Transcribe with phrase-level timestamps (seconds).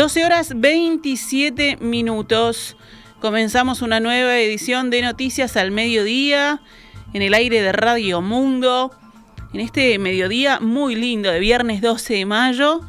[0.00, 2.74] 12 horas 27 minutos.
[3.20, 6.62] Comenzamos una nueva edición de Noticias al Mediodía
[7.12, 8.92] en el aire de Radio Mundo.
[9.52, 12.80] En este mediodía muy lindo de viernes 12 de mayo.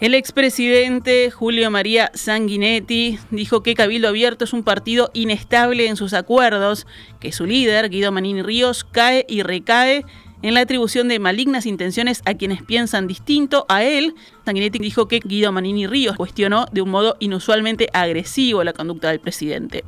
[0.00, 6.12] El expresidente Julio María Sanguinetti dijo que Cabildo Abierto es un partido inestable en sus
[6.12, 6.86] acuerdos,
[7.18, 10.04] que su líder, Guido Manini Ríos, cae y recae
[10.42, 14.14] en la atribución de malignas intenciones a quienes piensan distinto a él.
[14.44, 19.20] Sanguinetti dijo que Guido Manini Ríos cuestionó de un modo inusualmente agresivo la conducta del
[19.20, 19.82] presidente.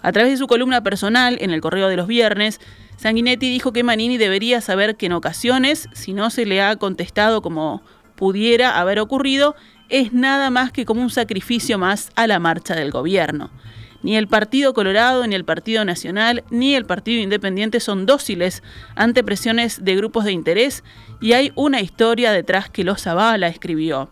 [0.00, 2.60] A través de su columna personal en el Correo de los Viernes,
[2.96, 7.42] Sanguinetti dijo que Manini debería saber que en ocasiones, si no se le ha contestado
[7.42, 7.82] como
[8.20, 9.56] pudiera haber ocurrido
[9.88, 13.50] es nada más que como un sacrificio más a la marcha del gobierno.
[14.02, 18.62] Ni el Partido Colorado, ni el Partido Nacional, ni el Partido Independiente son dóciles
[18.94, 20.84] ante presiones de grupos de interés
[21.18, 24.10] y hay una historia detrás que los avala, escribió.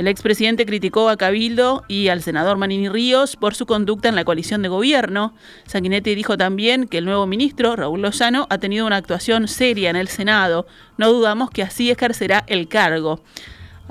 [0.00, 4.24] El expresidente criticó a Cabildo y al senador Manini Ríos por su conducta en la
[4.24, 5.34] coalición de gobierno.
[5.66, 9.96] Sanguinetti dijo también que el nuevo ministro, Raúl Lozano, ha tenido una actuación seria en
[9.96, 10.66] el Senado.
[10.96, 13.20] No dudamos que así ejercerá el cargo.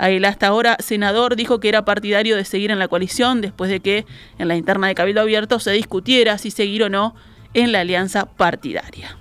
[0.00, 3.78] El hasta ahora senador dijo que era partidario de seguir en la coalición después de
[3.78, 4.04] que
[4.40, 7.14] en la interna de Cabildo Abierto se discutiera si seguir o no
[7.54, 9.16] en la alianza partidaria.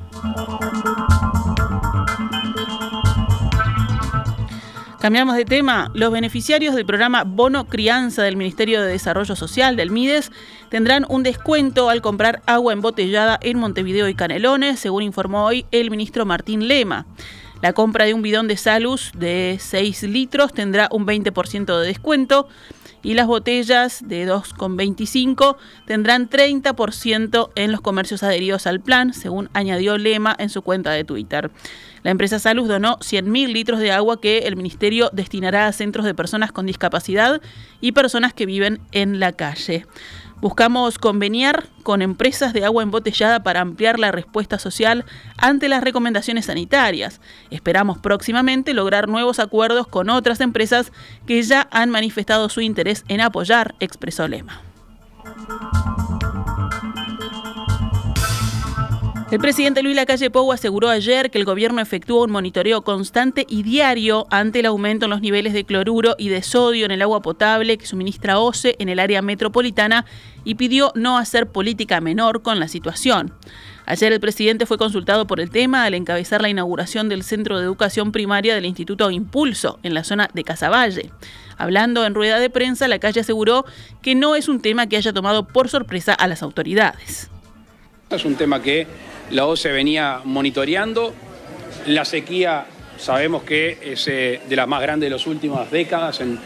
[5.00, 5.92] Cambiamos de tema.
[5.94, 10.30] Los beneficiarios del programa Bono Crianza del Ministerio de Desarrollo Social, del MIDES,
[10.68, 15.90] tendrán un descuento al comprar agua embotellada en Montevideo y Canelones, según informó hoy el
[15.90, 17.06] ministro Martín Lema.
[17.62, 22.50] La compra de un bidón de Salus de 6 litros tendrá un 20% de descuento
[23.04, 29.98] y las botellas de 2,25 tendrán 30% en los comercios adheridos al plan, según añadió
[29.98, 31.52] Lema en su cuenta de Twitter.
[32.04, 36.14] La empresa Salus donó 100.000 litros de agua que el ministerio destinará a centros de
[36.14, 37.42] personas con discapacidad
[37.82, 39.86] y personas que viven en la calle.
[40.42, 45.06] Buscamos conveniar con empresas de agua embotellada para ampliar la respuesta social
[45.38, 47.20] ante las recomendaciones sanitarias.
[47.50, 50.94] Esperamos próximamente lograr nuevos acuerdos con otras empresas
[51.26, 54.62] que ya han manifestado su interés en apoyar, expresó Lema.
[59.32, 63.62] El presidente Luis Lacalle Pou aseguró ayer que el gobierno efectuó un monitoreo constante y
[63.62, 67.22] diario ante el aumento en los niveles de cloruro y de sodio en el agua
[67.22, 70.06] potable que suministra OCE en el área metropolitana
[70.46, 73.32] y pidió no hacer política menor con la situación.
[73.86, 77.66] Ayer el presidente fue consultado por el tema al encabezar la inauguración del Centro de
[77.66, 81.12] Educación Primaria del Instituto Impulso en la zona de Casaballe.
[81.56, 83.66] Hablando en rueda de prensa, la calle aseguró
[84.02, 87.30] que no es un tema que haya tomado por sorpresa a las autoridades.
[88.10, 88.88] Es un tema que
[89.32, 91.14] la OCE venía monitoreando.
[91.88, 92.66] La sequía
[92.98, 96.40] sabemos que es eh, de las más grandes de las últimas décadas en,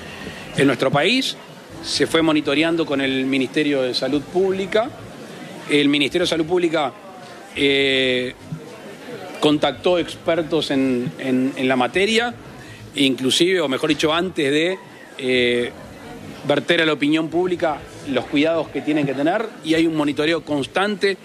[0.66, 1.36] nuestro país.
[1.84, 4.90] Se fue monitoreando con el Ministerio de Salud Pública.
[5.70, 6.94] El Ministerio de Salud Pública
[7.56, 8.34] eh,
[9.40, 12.34] contactó expertos en, la materia,
[12.96, 14.78] inclusive, o mejor dicho, antes de
[15.18, 15.72] eh,
[16.48, 17.78] verter a la opinión pública
[18.10, 21.18] los cuidados que tienen que tener y hay un monitoreo constante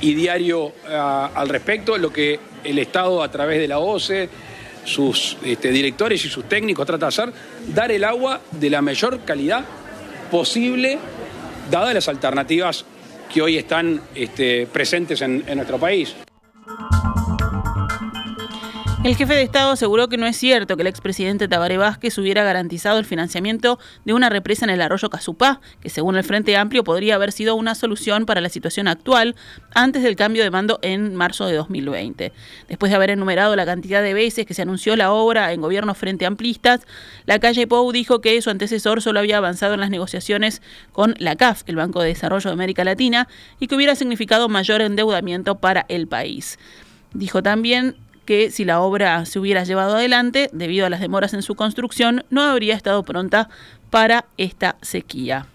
[0.00, 4.28] y diario ah, al respecto, lo que el Estado a través de la OCE,
[4.84, 7.32] sus este, directores y sus técnicos trata de hacer,
[7.68, 9.64] dar el agua de la mayor calidad
[10.30, 10.98] posible,
[11.70, 12.84] dadas las alternativas
[13.32, 16.14] que hoy están este, presentes en nuestro país.
[19.06, 22.42] El jefe de Estado aseguró que no es cierto que el expresidente Tabaré Vázquez hubiera
[22.42, 26.82] garantizado el financiamiento de una represa en el arroyo Casupá, que según el Frente Amplio
[26.82, 29.36] podría haber sido una solución para la situación actual
[29.76, 32.32] antes del cambio de mando en marzo de 2020.
[32.66, 35.96] Después de haber enumerado la cantidad de veces que se anunció la obra en gobiernos
[35.96, 36.80] Frente Amplistas,
[37.26, 41.36] la calle Pou dijo que su antecesor solo había avanzado en las negociaciones con la
[41.36, 43.28] CAF, el Banco de Desarrollo de América Latina,
[43.60, 46.58] y que hubiera significado mayor endeudamiento para el país.
[47.14, 47.94] Dijo también
[48.26, 52.24] que si la obra se hubiera llevado adelante, debido a las demoras en su construcción,
[52.28, 53.48] no habría estado pronta
[53.90, 55.46] para esta sequía.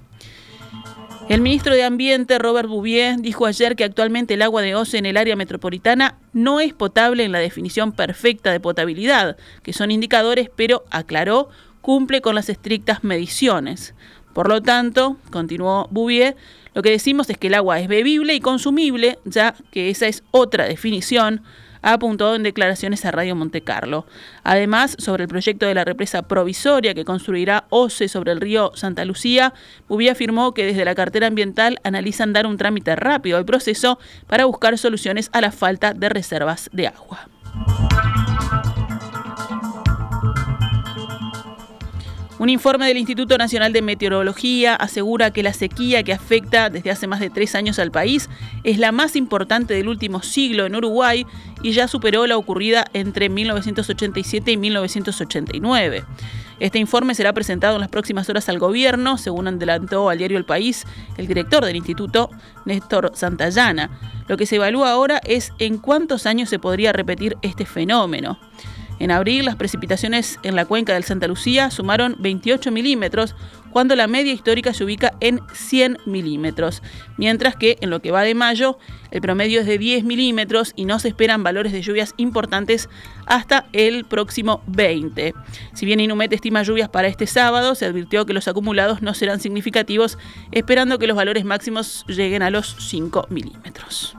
[1.30, 5.06] El ministro de Ambiente, Robert Bouvier, dijo ayer que actualmente el agua de OCE en
[5.06, 10.50] el área metropolitana no es potable en la definición perfecta de potabilidad, que son indicadores,
[10.56, 11.50] pero aclaró,
[11.82, 13.94] cumple con las estrictas mediciones.
[14.34, 16.36] Por lo tanto, continuó Bouvier,
[16.74, 20.24] lo que decimos es que el agua es bebible y consumible, ya que esa es
[20.32, 21.44] otra definición
[21.82, 24.06] ha apuntado en declaraciones a Radio Monte Carlo.
[24.44, 29.06] Además, sobre el proyecto de la represa provisoria que construirá OCE sobre el río Santa
[29.06, 29.54] Lucía,
[29.88, 34.46] Bubía afirmó que desde la cartera ambiental analizan dar un trámite rápido al proceso para
[34.46, 37.28] buscar soluciones a la falta de reservas de agua.
[42.42, 47.06] Un informe del Instituto Nacional de Meteorología asegura que la sequía que afecta desde hace
[47.06, 48.32] más de tres años al país
[48.64, 51.28] es la más importante del último siglo en Uruguay
[51.62, 56.04] y ya superó la ocurrida entre 1987 y 1989.
[56.60, 60.46] Este informe será presentado en las próximas horas al gobierno, según adelantó al diario El
[60.46, 60.88] País
[61.18, 62.32] el director del instituto,
[62.66, 63.92] Néstor Santayana.
[64.28, 68.40] Lo que se evalúa ahora es en cuántos años se podría repetir este fenómeno.
[69.02, 73.36] En abril, las precipitaciones en la cuenca del Santa Lucía sumaron 28 milímetros,
[73.72, 76.84] cuando la media histórica se ubica en 100 milímetros,
[77.18, 78.78] mientras que en lo que va de mayo,
[79.10, 82.90] el promedio es de 10 milímetros y no se esperan valores de lluvias importantes
[83.26, 85.34] hasta el próximo 20.
[85.74, 89.40] Si bien Inumet estima lluvias para este sábado, se advirtió que los acumulados no serán
[89.40, 90.20] significativos,
[90.52, 94.16] esperando que los valores máximos lleguen a los 5 milímetros.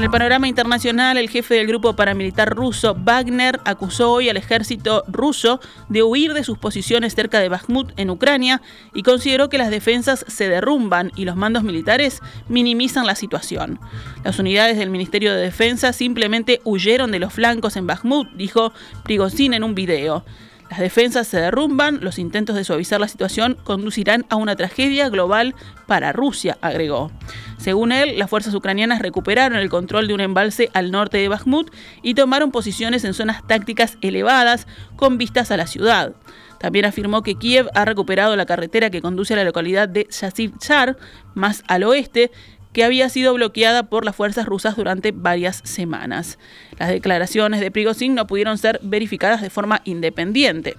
[0.00, 5.04] En el panorama internacional, el jefe del grupo paramilitar ruso Wagner acusó hoy al ejército
[5.08, 5.60] ruso
[5.90, 8.62] de huir de sus posiciones cerca de Bakhmut en Ucrania
[8.94, 13.78] y consideró que las defensas se derrumban y los mandos militares minimizan la situación.
[14.24, 18.72] Las unidades del Ministerio de Defensa simplemente huyeron de los flancos en Bakhmut, dijo
[19.04, 20.24] Prigozhin en un video.
[20.70, 25.56] Las defensas se derrumban, los intentos de suavizar la situación conducirán a una tragedia global
[25.88, 27.10] para Rusia, agregó.
[27.58, 31.74] Según él, las fuerzas ucranianas recuperaron el control de un embalse al norte de Bakhmut
[32.02, 36.14] y tomaron posiciones en zonas tácticas elevadas con vistas a la ciudad.
[36.60, 40.56] También afirmó que Kiev ha recuperado la carretera que conduce a la localidad de Yasiv
[40.58, 40.96] Char,
[41.34, 42.30] más al oeste,
[42.72, 46.38] que había sido bloqueada por las fuerzas rusas durante varias semanas.
[46.78, 50.76] Las declaraciones de Prigozhin no pudieron ser verificadas de forma independiente.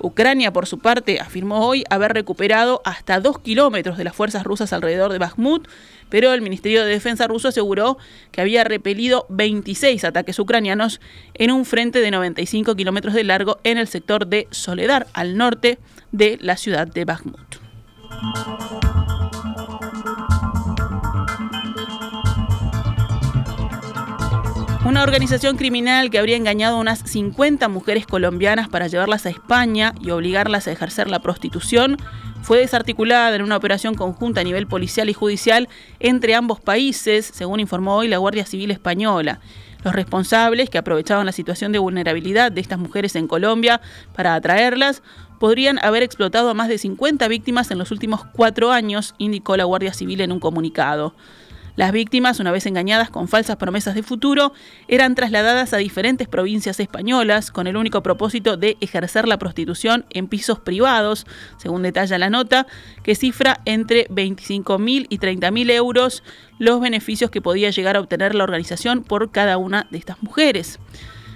[0.00, 4.72] Ucrania, por su parte, afirmó hoy haber recuperado hasta dos kilómetros de las fuerzas rusas
[4.72, 5.66] alrededor de Bakhmut,
[6.08, 7.98] pero el Ministerio de Defensa ruso aseguró
[8.30, 11.00] que había repelido 26 ataques ucranianos
[11.34, 15.78] en un frente de 95 kilómetros de largo en el sector de Soledar, al norte
[16.12, 17.56] de la ciudad de Bakhmut.
[24.88, 29.92] Una organización criminal que habría engañado a unas 50 mujeres colombianas para llevarlas a España
[30.00, 31.98] y obligarlas a ejercer la prostitución
[32.40, 35.68] fue desarticulada en una operación conjunta a nivel policial y judicial
[36.00, 39.40] entre ambos países, según informó hoy la Guardia Civil Española.
[39.84, 43.82] Los responsables, que aprovechaban la situación de vulnerabilidad de estas mujeres en Colombia
[44.16, 45.02] para atraerlas,
[45.38, 49.64] podrían haber explotado a más de 50 víctimas en los últimos cuatro años, indicó la
[49.64, 51.14] Guardia Civil en un comunicado.
[51.78, 54.52] Las víctimas, una vez engañadas con falsas promesas de futuro,
[54.88, 60.26] eran trasladadas a diferentes provincias españolas con el único propósito de ejercer la prostitución en
[60.26, 61.24] pisos privados,
[61.56, 62.66] según detalla la nota,
[63.04, 66.24] que cifra entre 25.000 y 30.000 euros
[66.58, 70.80] los beneficios que podía llegar a obtener la organización por cada una de estas mujeres.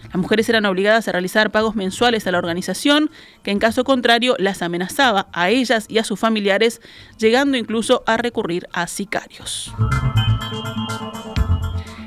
[0.06, 3.12] Las mujeres eran obligadas a realizar pagos mensuales a la organización,
[3.44, 6.82] que en caso contrario las amenazaba a ellas y a sus familiares,
[7.16, 9.72] llegando incluso a recurrir a sicarios.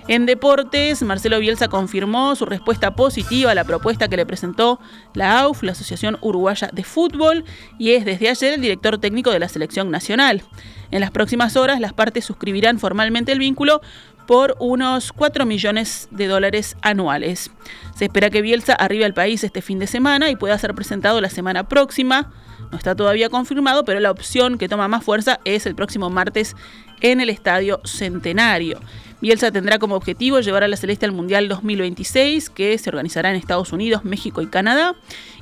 [0.07, 4.79] En deportes, Marcelo Bielsa confirmó su respuesta positiva a la propuesta que le presentó
[5.15, 7.43] la AUF, la Asociación Uruguaya de Fútbol,
[7.79, 10.43] y es desde ayer el director técnico de la selección nacional.
[10.91, 13.81] En las próximas horas, las partes suscribirán formalmente el vínculo
[14.27, 17.51] por unos 4 millones de dólares anuales.
[17.95, 21.21] Se espera que Bielsa arribe al país este fin de semana y pueda ser presentado
[21.21, 22.31] la semana próxima.
[22.71, 26.55] No está todavía confirmado, pero la opción que toma más fuerza es el próximo martes
[27.01, 28.79] en el Estadio Centenario.
[29.21, 33.37] Bielsa tendrá como objetivo llevar a la Celeste al Mundial 2026, que se organizará en
[33.37, 34.95] Estados Unidos, México y Canadá.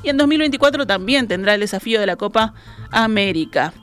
[0.03, 2.53] Y en 2024 también tendrá el desafío de la Copa
[2.91, 3.73] América.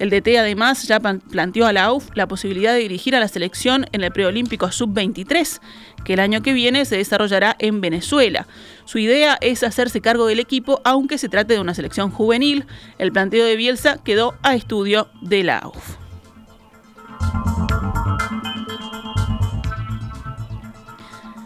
[0.00, 3.84] El DT además ya planteó a la AUF la posibilidad de dirigir a la selección
[3.92, 5.60] en el preolímpico sub-23,
[6.04, 8.46] que el año que viene se desarrollará en Venezuela.
[8.86, 12.64] Su idea es hacerse cargo del equipo, aunque se trate de una selección juvenil.
[12.96, 15.96] El planteo de Bielsa quedó a estudio de la AUF.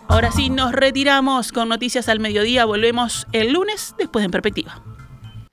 [0.06, 2.66] Ahora sí, nos retiramos con noticias al mediodía.
[2.66, 4.94] Volvemos el lunes después de En Perspectiva.